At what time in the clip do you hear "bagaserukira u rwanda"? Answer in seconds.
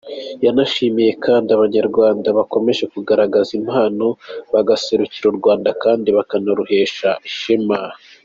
4.53-5.69